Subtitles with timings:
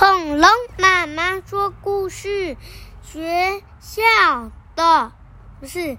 [0.00, 0.48] 恐龙
[0.78, 2.56] 妈妈说故事，
[3.02, 5.12] 学校的
[5.60, 5.98] 不是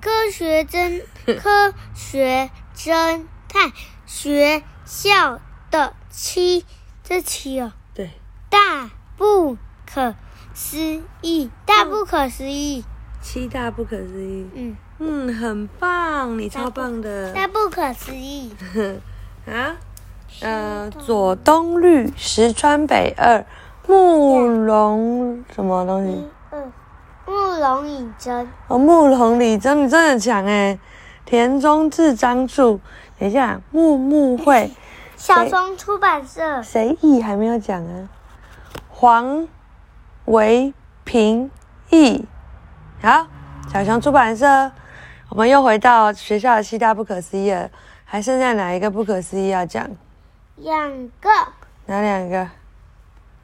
[0.00, 1.02] 科学侦
[1.38, 3.70] 科学侦探
[4.06, 6.64] 学校的七
[7.04, 8.12] 这七哦，对，
[8.48, 8.88] 大
[9.18, 10.14] 不可
[10.54, 12.82] 思议，大不可思议，
[13.20, 14.48] 七大不可思议。
[14.54, 17.34] 嗯，嗯，很棒，你超棒的。
[17.34, 18.54] 大不可思议，
[19.46, 19.76] 啊，
[20.40, 23.44] 呃，左东绿，石川北二，
[23.86, 26.12] 慕容什么东西？
[26.12, 26.62] 一二，
[27.26, 30.78] 慕容以真，哦，慕容李真，你真的很强哎。
[31.24, 32.78] 田中智章著，
[33.18, 34.70] 等一下，木木会，
[35.16, 38.08] 小松出版社，谁译还没有讲啊？
[38.88, 39.46] 黄
[40.24, 40.72] 维
[41.04, 41.50] 平
[41.90, 42.24] 译，
[43.02, 43.26] 好，
[43.70, 44.72] 小熊出版社，
[45.28, 47.68] 我们又回到学校的七大不可思议了，
[48.04, 49.86] 还剩下哪一个不可思议要讲？
[50.60, 51.28] 两个，
[51.86, 52.50] 哪两个？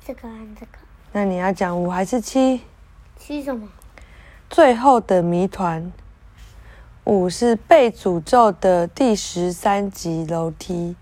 [0.05, 0.79] 这个和这个，
[1.13, 2.63] 那你要讲五还是七？
[3.17, 3.69] 七什么？
[4.51, 5.93] 最后的谜团，
[7.05, 10.97] 五是被诅咒的第十三级楼梯。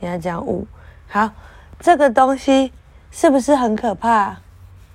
[0.00, 0.66] 你要讲五，
[1.08, 1.30] 好，
[1.80, 2.70] 这个东西
[3.10, 4.36] 是不是很可怕？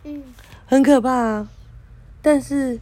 [0.04, 0.24] 嗯，
[0.68, 1.48] 很可怕啊！
[2.22, 2.80] 但是，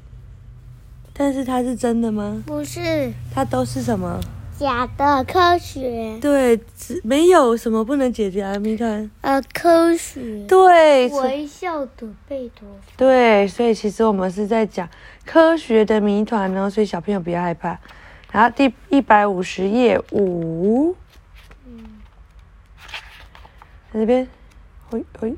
[1.13, 2.43] 但是它是真的吗？
[2.45, 4.19] 不是它都是什么？
[4.57, 9.09] 假的科学，对，只没有什么不能解决的谜团。
[9.21, 14.87] 呃，科学，对，所微笑的贝多芬，对，所以其实我们是在讲
[15.25, 17.77] 科学的谜团哦，所以小朋友不要害怕。
[18.31, 20.95] 然后第一百五十页五，
[23.91, 24.27] 在这边，
[24.91, 25.35] 喂喂，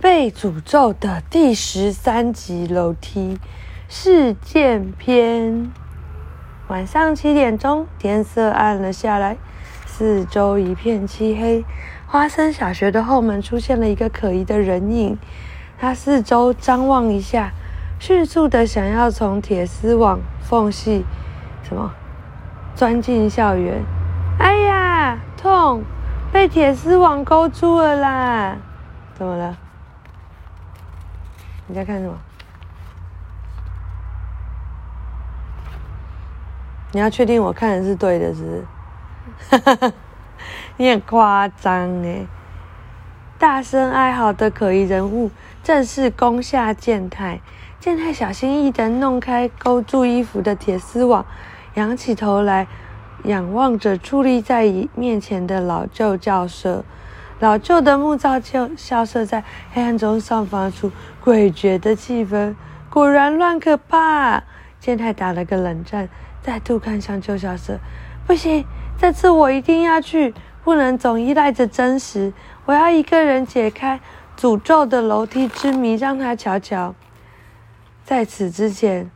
[0.00, 3.38] 被诅咒的第十三级楼梯
[3.88, 5.72] 事件篇。
[6.68, 9.36] 晚上七点钟，天色暗了下来，
[9.84, 11.62] 四周一片漆黑。
[12.06, 15.18] 花生小学的后门出现了一个可疑的人影，
[15.78, 17.52] 他四周张望一下，
[17.98, 21.04] 迅速的想要从铁丝网缝隙
[21.62, 21.92] 什么
[22.74, 23.82] 钻进校园。
[24.38, 25.82] 哎呀，痛！
[26.32, 28.56] 被铁丝网勾住了啦！
[29.14, 29.56] 怎么了？
[31.66, 32.14] 你在看什么？
[36.94, 38.64] 你要确定我看的是对的，是
[39.50, 39.92] 不是？
[40.78, 42.24] 你很夸张哎！
[43.36, 45.28] 大声哀嚎的可疑人物
[45.64, 47.40] 正是攻下健太。
[47.80, 51.26] 健太小心翼翼地弄开勾住衣服的铁丝网，
[51.74, 52.68] 仰起头来，
[53.24, 56.84] 仰望着矗立在面前的老旧教舍。
[57.40, 60.92] 老旧的木造教校舍在黑暗中散发出
[61.24, 62.54] 诡谲的气氛，
[62.88, 64.44] 果然乱可怕。
[64.78, 66.08] 健太打了个冷战。
[66.44, 67.78] 再度看向旧校舍，
[68.26, 68.66] 不行，
[69.00, 72.34] 这次我一定要去，不能总依赖着真实。
[72.66, 73.98] 我要一个人解开
[74.38, 76.94] 诅咒的楼梯之谜，让他瞧瞧。
[78.04, 79.10] 在此之前，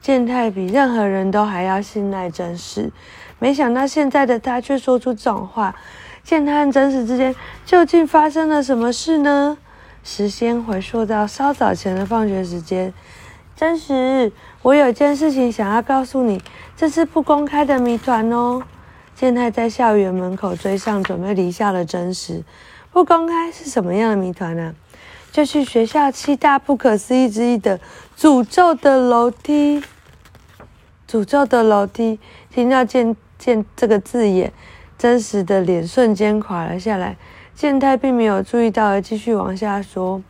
[0.00, 2.90] 健太比任何人都还要信赖真实，
[3.38, 5.76] 没想到现在的他却说出这种话。
[6.22, 7.34] 健太和真实之间
[7.66, 9.58] 究竟发生了什么事呢？
[10.02, 12.92] 时间回溯到稍早前的放学时间，
[13.60, 14.32] 真实。
[14.62, 16.40] 我有件事情想要告诉你，
[16.78, 18.62] 这是不公开的谜团哦。
[19.14, 22.42] 健太在校园门口追上，准备离校的真实。
[22.90, 24.74] 不公开是什么样的谜团呢？
[25.30, 27.78] 就是学校七大不可思议之一的
[28.16, 29.84] 诅咒的楼梯。
[31.06, 32.18] 诅咒的楼梯，
[32.50, 34.50] 听到“健健”这个字眼，
[34.96, 37.18] 真实的脸瞬间垮了下来。
[37.54, 40.22] 健太并没有注意到，而继续往下说。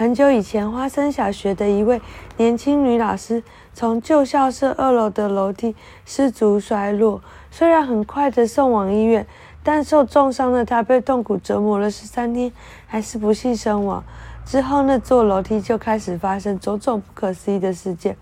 [0.00, 2.00] 很久以前，花生小学的一位
[2.38, 3.42] 年轻女老师
[3.74, 9.26] 从旧校舍二楼的楼梯失足摔落，虽然很快的送往医院，
[9.62, 12.50] 但受重伤的她被痛苦折磨了十三天，
[12.86, 14.02] 还是不幸身亡。
[14.46, 18.16] 之后，那座楼梯就开始发生种种不可思议的事件。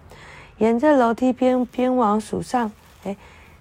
[0.56, 2.72] 沿着楼梯边边往数上，
[3.04, 3.16] 哎，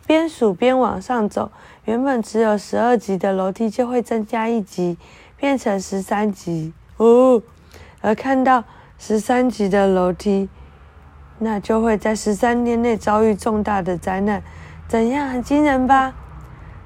[0.08, 1.52] 边数边往上走，
[1.86, 4.98] 原本只有十二级的楼梯就会增加一级，
[5.36, 7.44] 变成十三级哦。
[8.02, 8.64] 而看到
[8.98, 10.50] 十三级的楼梯，
[11.40, 14.42] 那就会在十三天内遭遇重大的灾难，
[14.88, 15.28] 怎样？
[15.30, 16.14] 很惊人吧？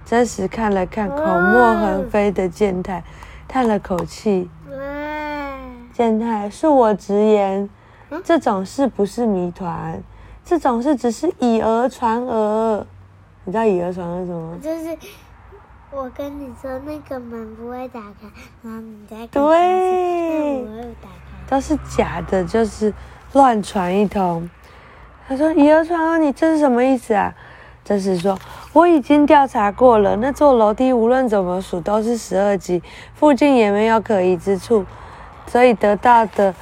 [0.03, 3.03] 真实看了看口沫横飞的健太，
[3.47, 4.49] 叹了口气。
[5.93, 7.69] 健太，恕我直言，
[8.23, 10.01] 这种事不是谜团，
[10.43, 12.85] 这种事只是以讹传讹。
[13.43, 14.57] 你知道以讹传讹什么？
[14.61, 14.97] 就是
[15.93, 18.27] 我跟你说那个门不会打开，
[18.63, 20.63] 然后你再对，
[21.01, 22.93] 打开，都是假的，就是
[23.33, 24.49] 乱传一通。
[25.27, 27.35] 他说以讹传讹，你这是什么意思啊？
[27.83, 28.39] 真是说，
[28.71, 32.81] 我已经调查过了，那座楼梯无论怎么数都是十二级，
[33.13, 34.85] 附近也没有可疑之处，
[35.47, 36.55] 所以得到的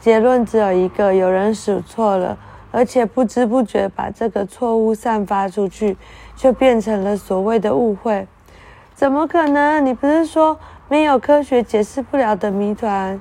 [0.00, 2.38] 结论只有一个：有人数错了，
[2.70, 5.98] 而且不知不觉把这个错误散发出去，
[6.34, 8.26] 就变成了所谓的误会。
[9.02, 9.84] 怎么可能？
[9.84, 10.56] 你不是说
[10.88, 13.20] 没有科学解释不了的谜团？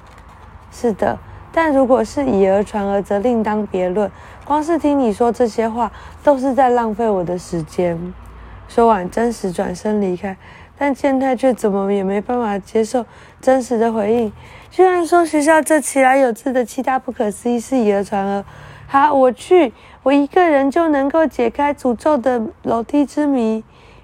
[0.72, 1.18] 是的，
[1.52, 4.12] 但如果是以讹传讹，则另当别论。
[4.46, 5.92] 光是听你说这些话，
[6.24, 8.14] 都是在浪费我的时间。
[8.68, 10.38] 说完，真实转身离开，
[10.78, 13.04] 但健太却怎么也没办法接受
[13.42, 14.32] 真实的回应。
[14.70, 18.46] 居然说学校这起来有字的七大不可思议是以讹传讹。
[18.86, 19.74] 好，我去，
[20.04, 23.64] 我一个人就能够解开诅咒的楼梯之谜。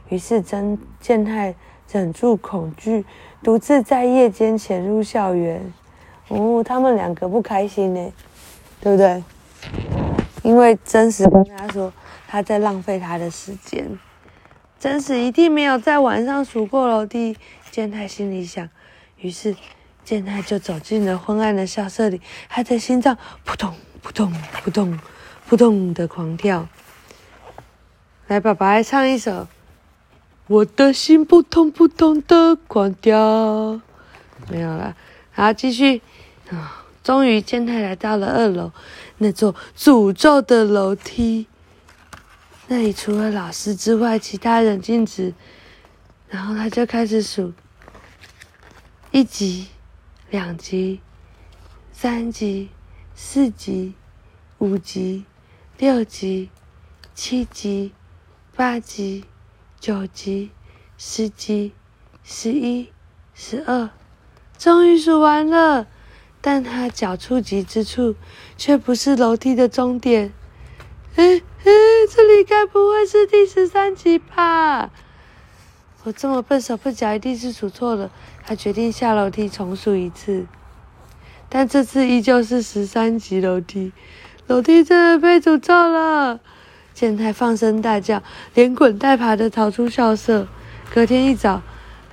[0.09, 1.53] 于是真健太
[1.91, 3.05] 忍住恐惧，
[3.41, 5.73] 独自在夜间潜入校园。
[6.27, 8.11] 哦，他们两个不开心呢，
[8.81, 9.23] 对不对？
[10.43, 11.91] 因为真实跟他说
[12.27, 13.97] 他在浪费他的时间，
[14.79, 17.37] 真实一定没有在晚上数过楼梯。
[17.71, 18.67] 健太心里想，
[19.17, 19.55] 于是
[20.03, 24.99] 健太就走进了昏暗的校舍里，他的心脏扑通扑通扑通
[25.47, 26.67] 扑通的狂跳。
[28.27, 29.47] 来，爸爸来唱一首。
[30.47, 33.81] 我的心扑通扑通的狂跳，
[34.49, 34.95] 没有了，
[35.31, 36.01] 好，继续。
[36.49, 36.85] 啊！
[37.03, 38.71] 终于，健太来到了二楼，
[39.17, 41.47] 那座诅咒的楼梯。
[42.67, 45.33] 那里除了老师之外，其他人禁止。
[46.29, 47.53] 然后他就开始数：
[49.11, 49.67] 一级、
[50.29, 50.99] 两级、
[51.94, 52.69] 三级、
[53.15, 53.94] 四级、
[54.57, 55.23] 五级、
[55.77, 56.49] 六级、
[57.15, 57.94] 七级、
[58.55, 59.23] 八级、
[59.87, 60.51] 九级、
[60.97, 61.71] 十级、
[62.21, 62.89] 十一、
[63.33, 63.89] 十二，
[64.57, 65.87] 终于数完了。
[66.41, 68.13] 但他脚触及之处，
[68.57, 70.33] 却不是楼梯的终点。
[71.15, 71.71] 哎哎，
[72.13, 74.91] 这里该不会是第十三级吧？
[76.03, 78.11] 我这么笨手笨脚，一定是数错了。
[78.45, 80.47] 他决定下楼梯重数一次，
[81.47, 83.93] 但这次依旧是十三级楼梯。
[84.47, 86.41] 楼梯真的被诅咒了！
[86.97, 88.23] 健太放声大叫，
[88.55, 90.47] 连滚带爬的逃出校舍。
[90.91, 91.61] 隔天一早。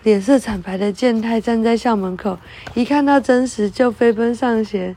[0.03, 2.37] 脸色惨白的健太站在校门口，
[2.75, 4.95] 一看到真实就飞奔上前。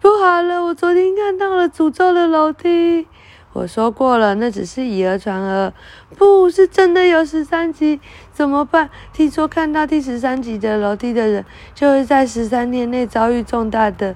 [0.00, 3.08] 不好了，我昨天看到了诅咒的楼梯。
[3.52, 5.72] 我说过了，那只是以讹传讹，
[6.16, 7.98] 不是真的有十三级，
[8.32, 8.88] 怎么办？
[9.12, 11.44] 听说看到第十三级的楼梯的人，
[11.74, 14.14] 就会在十三天内遭遇重大的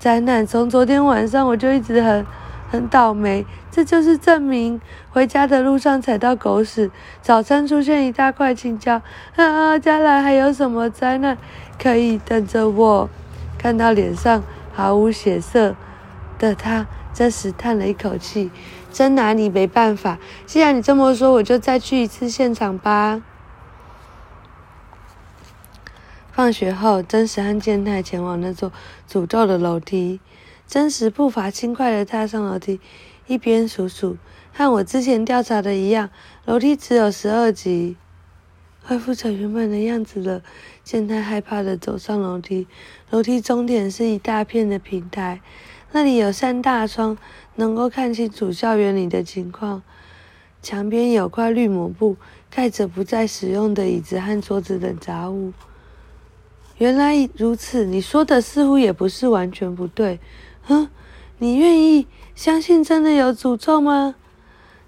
[0.00, 0.44] 灾难。
[0.44, 2.26] 从昨天晚上我就一直很。
[2.68, 4.80] 很倒霉，这就是证明。
[5.10, 6.90] 回家的路上踩到狗屎，
[7.22, 9.00] 早餐出现一大块青椒，
[9.36, 11.36] 啊，将来还有什么灾难
[11.82, 13.08] 可以等着我？
[13.56, 15.74] 看到脸上毫无血色
[16.38, 18.50] 的他，这时叹了一口气，
[18.92, 20.18] 真拿你没办法。
[20.46, 23.20] 既然你这么说，我就再去一次现场吧。
[26.30, 28.70] 放学后，真实和健太前往那座
[29.10, 30.20] 诅咒的楼梯。
[30.68, 32.78] 真实步伐轻快地踏上楼梯，
[33.26, 34.18] 一边数数，
[34.52, 36.10] 和我之前调查的一样，
[36.44, 37.96] 楼梯只有十二级，
[38.84, 40.42] 恢复成原本的样子了。
[40.84, 42.66] 健太害怕地走上楼梯，
[43.08, 45.40] 楼梯终点是一大片的平台，
[45.92, 47.16] 那里有扇大窗，
[47.54, 49.82] 能够看清楚校园里的情况。
[50.60, 52.18] 墙边有块绿抹布，
[52.50, 55.54] 盖着不再使用的椅子和桌子等杂物。
[56.76, 60.20] 原来如此，你说的似乎也不是完全不对。
[60.68, 60.88] 嗯，
[61.38, 64.14] 你愿意相信真的有诅咒吗？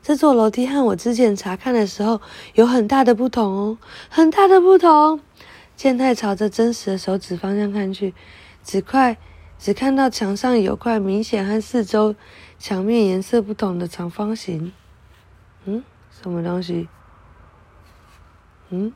[0.02, 2.20] 这座楼梯和我之前查看的时候
[2.54, 5.20] 有很大的不同哦，很大的不同。
[5.76, 8.14] 健太朝着真实的手指方向看去，
[8.62, 9.16] 只块
[9.58, 12.14] 只看到墙上有块明显和四周
[12.58, 14.72] 墙面颜色不同的长方形。
[15.64, 16.88] 嗯，什么东西？
[18.68, 18.92] 嗯？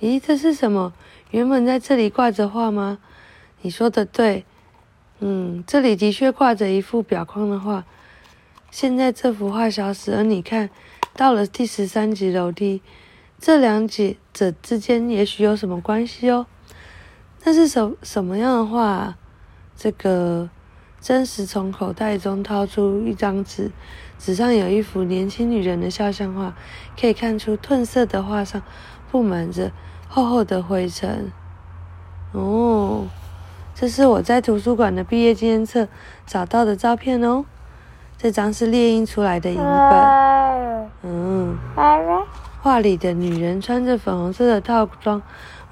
[0.00, 0.92] 咦，这是什么？
[1.30, 2.98] 原本在这里挂着画吗？
[3.64, 4.44] 你说的对，
[5.20, 7.86] 嗯，这里的确挂着一幅表框的画。
[8.70, 10.68] 现在这幅画消失，而你看
[11.16, 12.82] 到了第十三级楼梯，
[13.38, 16.44] 这两者者之间也许有什么关系哦？
[17.44, 19.16] 那是什什么样的画？
[19.74, 20.50] 这个
[21.00, 23.70] 真实从口袋中掏出一张纸，
[24.18, 26.54] 纸上有一幅年轻女人的肖像画，
[27.00, 28.60] 可以看出褪色的画上
[29.10, 29.72] 布满着
[30.06, 31.32] 厚厚的灰尘。
[32.32, 33.06] 哦。
[33.74, 35.88] 这是我在图书馆的毕业纪念册
[36.26, 37.44] 找到的照片哦。
[38.16, 40.90] 这张是列印出来的影本。
[41.02, 41.58] 嗯。
[42.62, 45.20] 画里的女人穿着粉红色的套装，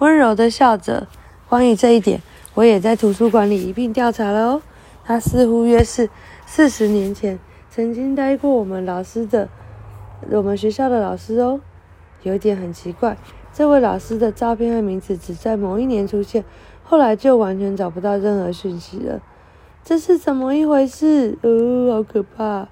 [0.01, 1.07] 温柔的笑着。
[1.49, 2.21] 关于这一点，
[2.55, 4.63] 我也在图书馆里一并调查了哦。
[5.05, 6.11] 她似乎约是
[6.45, 7.39] 四十年前
[7.71, 9.49] 曾经待过我们老师的
[10.31, 11.61] 我们学校的老师哦。
[12.23, 13.17] 有一点很奇怪，
[13.53, 16.45] 这位老师的照片和名字只在某一年出现，
[16.85, 19.23] 后来就完全找不到任何讯息了。
[19.85, 21.39] 这是怎么一回事？
[21.43, 22.69] 哦，好可怕！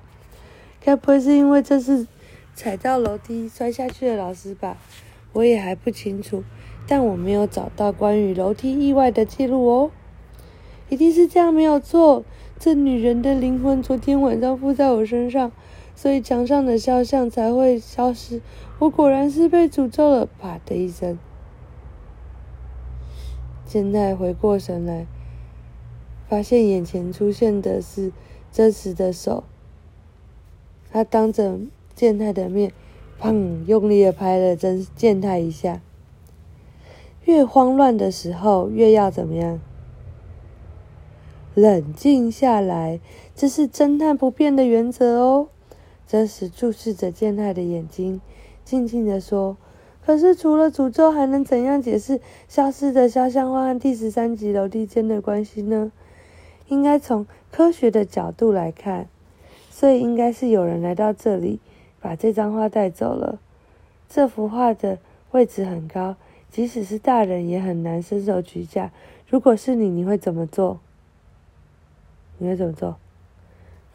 [0.80, 2.06] 该不会是因为这是
[2.54, 4.76] 踩到楼梯摔下去的老师吧？
[5.32, 6.44] 我也还不清楚，
[6.86, 9.90] 但我没有找到关于楼梯意外的记录哦。
[10.88, 12.24] 一定是这样，没有错。
[12.58, 15.52] 这女人的灵魂昨天晚上附在我身上。
[15.96, 18.40] 所以墙上的肖像才会消失。
[18.78, 20.26] 我果然是被诅咒了！
[20.40, 21.18] 啪的一声。
[23.70, 25.06] 健太回过神来，
[26.28, 28.10] 发现眼前出现的是
[28.50, 29.44] 真实的手。
[30.90, 31.60] 他当着
[31.94, 32.72] 健太的面，
[33.20, 35.80] 砰，用力的拍了真健太一下。
[37.24, 39.60] 越慌乱的时候，越要怎么样？
[41.54, 42.98] 冷静下来，
[43.36, 45.46] 这是侦探不变的原则哦。
[46.08, 48.20] 真实注视着健太的眼睛，
[48.64, 49.56] 静静的说
[50.10, 55.92] ：“可是除了诅咒，还能怎样解释消失的肖像画和第十三级楼梯间的关系呢？
[56.66, 59.06] 应该从科学的角度来看，
[59.70, 61.60] 所以应该是有人来到这里，
[62.00, 63.38] 把这张画带走了。
[64.08, 64.98] 这幅画的
[65.30, 66.16] 位置很高，
[66.50, 68.90] 即使是大人也很难伸手举架。
[69.28, 70.80] 如果是你，你会怎么做？
[72.38, 72.96] 你会怎么做？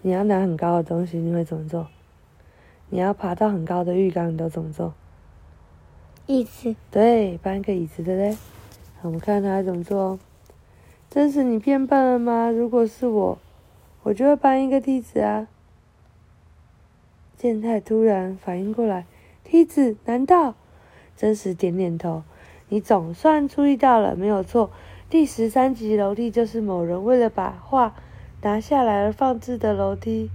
[0.01, 1.88] 你要拿很高的东西，你会怎么做？”
[2.89, 4.93] 你要爬到很高的浴缸，你都怎么做？
[6.27, 6.75] 椅子。
[6.89, 8.36] 对，搬个椅子的嘞。
[9.03, 10.17] 我们看他怎么做。
[11.10, 12.50] 真是你变笨了吗？
[12.50, 13.38] 如果是我，
[14.03, 15.48] 我就会搬一个梯子啊。
[17.38, 19.05] 健太突然反应过来，
[19.44, 19.96] 梯子？
[20.05, 20.55] 难道？
[21.15, 22.24] 真实点点头。
[22.70, 24.72] 你总算注意到了，没有错。
[25.08, 27.94] 第十三级楼梯就是某人为了把画
[28.41, 30.32] 拿下来而放置的楼梯。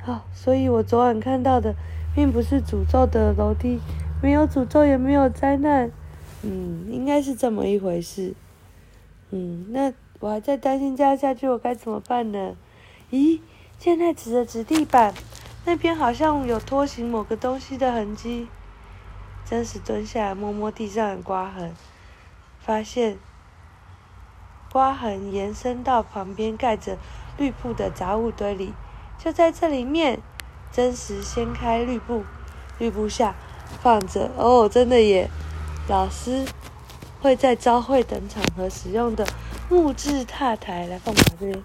[0.00, 1.76] 好，所以我昨晚看到的，
[2.12, 3.78] 并不是诅咒的楼梯，
[4.22, 5.90] 没有诅咒，也没有灾难。
[6.42, 8.34] 嗯，应该是这么一回事。
[9.30, 12.54] 嗯，那我还在担心这样下去我该怎么办呢？
[13.10, 13.40] 咦，
[13.78, 15.12] 现在指着纸地板，
[15.64, 18.46] 那边好像有拖行某个东西的痕迹。
[19.44, 21.74] 真实蹲下来摸摸地上的刮痕，
[22.60, 23.18] 发现
[24.70, 26.96] 刮痕延伸到旁边盖着
[27.36, 28.72] 绿布的杂物堆里。
[29.18, 30.20] 就在这里面，
[30.70, 32.22] 真实掀开绿布，
[32.78, 33.34] 绿布下
[33.80, 35.28] 放着哦，真的耶！
[35.88, 36.44] 老师
[37.20, 39.26] 会在朝会等场合使用的
[39.68, 41.62] 木质踏台来放这边。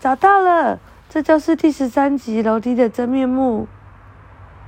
[0.00, 3.66] 找到了，这就是第十三级楼梯的真面目。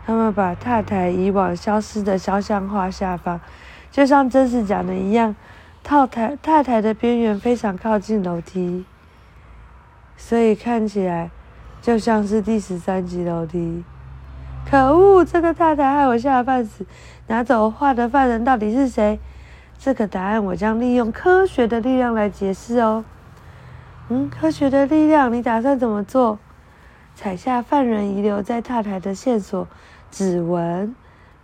[0.04, 3.40] 他们把踏台移往消失的肖像画下方，
[3.90, 5.34] 就像真实讲的一样，
[5.82, 8.84] 套台踏台的边缘非常靠近楼梯，
[10.16, 11.30] 所以看起来。
[11.82, 13.84] 就像是第十三级楼梯，
[14.68, 15.24] 可恶！
[15.24, 16.84] 这个太太害我吓了半死。
[17.28, 19.20] 拿走画的犯人到底是谁？
[19.78, 23.04] 这个答案我将利用科学的力量来解释哦。
[24.08, 26.38] 嗯，科学的力量，你打算怎么做？
[27.14, 29.66] 采下犯人遗留在踏台的线索、
[30.10, 30.94] 指纹、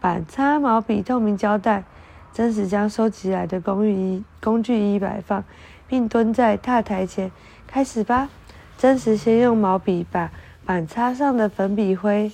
[0.01, 1.85] 板擦、毛笔、透明胶带，
[2.33, 5.45] 真实将收集来的工具一工具一摆放，
[5.87, 7.31] 并蹲在踏台前，
[7.67, 8.29] 开始吧。
[8.77, 10.31] 真实先用毛笔把
[10.65, 12.31] 板擦上的粉笔灰，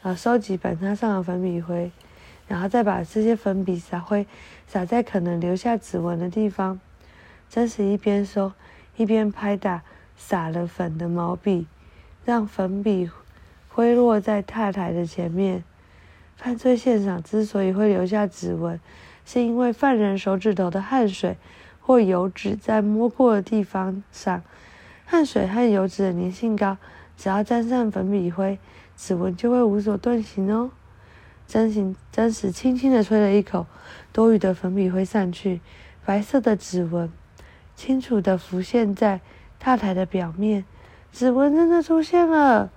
[0.00, 1.90] 啊，收集板擦上的粉笔灰，
[2.46, 4.24] 然后再把这些粉笔撒灰
[4.68, 6.78] 撒在可能留下指纹的地方。
[7.50, 8.54] 真实一边说，
[8.96, 9.82] 一边拍打
[10.16, 11.66] 撒了粉的毛笔，
[12.24, 13.10] 让粉笔
[13.68, 15.64] 灰落在踏台的前面。
[16.36, 18.78] 犯罪现场之所以会留下指纹，
[19.24, 21.36] 是因为犯人手指头的汗水
[21.80, 24.40] 或油脂在摸过的地方上。
[25.04, 26.76] 汗水和油脂的粘性高，
[27.16, 28.58] 只要沾上粉笔灰，
[28.98, 30.70] 指纹就会无所遁形哦。
[31.46, 33.64] 真行真实轻轻的吹了一口，
[34.12, 35.60] 多余的粉笔灰散去，
[36.04, 37.10] 白色的指纹
[37.74, 39.20] 清楚的浮现在
[39.58, 40.64] 踏台的表面，
[41.10, 42.70] 指纹真的出现了。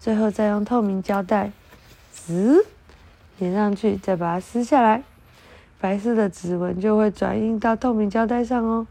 [0.00, 1.52] 最后再用透明胶带，
[2.10, 2.64] 滋，
[3.38, 5.04] 粘上去，再把它撕下来，
[5.78, 8.86] 白色的指纹就会转印到透明胶带上哦。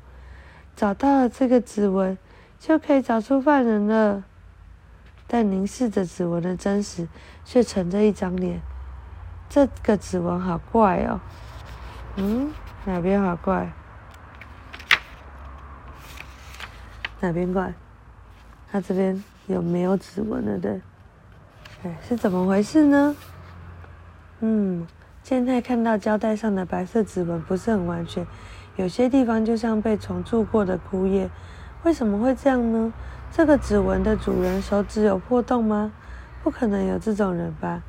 [0.75, 2.17] 找到了这个指纹。
[2.57, 4.23] 就可以找出犯人了，
[5.27, 7.07] 但凝视着指纹的真实，
[7.43, 8.61] 却沉着一张脸。
[9.49, 11.19] 这个指纹好怪哦，
[12.17, 12.51] 嗯，
[12.85, 13.71] 哪边好怪？
[17.19, 17.73] 哪边怪？
[18.71, 20.79] 他这边有没有指纹了的？
[21.83, 23.15] 哎，是怎么回事呢？
[24.41, 24.85] 嗯，
[25.23, 28.25] 现在看到胶带上的白色指纹不是很完全，
[28.75, 31.29] 有些地方就像被重铸过的枯叶。
[31.85, 32.91] 为什么会这样呢？
[33.31, 35.91] 这个指纹的主人手指有破洞吗？
[36.43, 37.83] 不可能有这种人吧。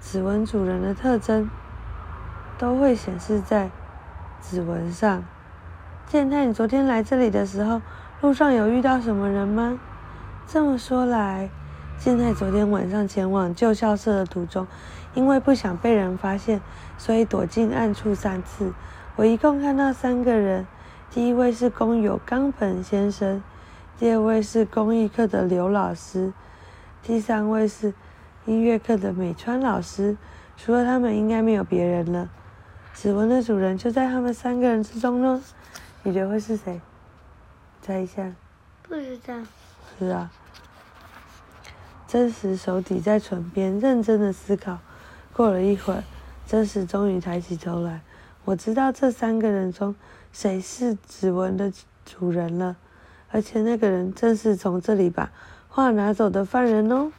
[0.00, 1.48] 指纹主人的特征
[2.58, 3.70] 都会显示在
[4.42, 5.22] 指纹上。
[6.08, 7.80] 健太，你昨天来这里的时候，
[8.20, 9.78] 路上有遇到什么人吗？
[10.48, 11.48] 这么说来，
[12.00, 14.66] 健太昨天晚上前往旧校舍的途中，
[15.14, 16.60] 因为不想被人发现，
[16.98, 18.72] 所以躲进暗处三次。
[19.14, 20.66] 我一共看到三个人，
[21.12, 23.42] 第一位是工友冈本先生，
[23.98, 26.32] 第二位是工艺课的刘老师，
[27.02, 27.92] 第三位是
[28.46, 30.16] 音乐课的美川老师。
[30.56, 32.30] 除了他们，应该没有别人了。
[32.94, 35.42] 指纹的主人就在他们三个人之中呢。
[36.04, 36.80] 你觉得会是谁？
[37.82, 38.32] 猜一下。
[38.88, 39.34] 不知道。
[39.98, 40.30] 是啊。
[42.06, 44.78] 真实手抵在唇边，认真的思考。
[45.32, 46.04] 过了一会儿，
[46.46, 48.00] 真实终于抬起头来。
[48.44, 49.94] 我知道这三个人中
[50.32, 51.72] 谁是指纹的
[52.04, 52.76] 主人了，
[53.30, 55.30] 而且那个人正是从这里把
[55.68, 57.10] 画拿走的犯人哦。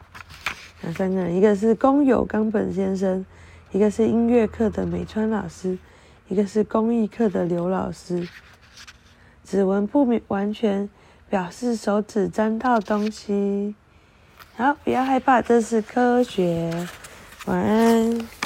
[0.82, 1.36] 那三个人？
[1.36, 3.25] 一个是工友冈本先生，
[3.72, 5.77] 一个是音乐课的美川老师，
[6.27, 8.27] 一个是工艺课的刘老师。
[9.44, 10.89] 指纹不明完全
[11.30, 13.75] 表示手指沾到东西。
[14.56, 16.88] 好，不要害怕，这是科学。
[17.46, 18.40] 晚安。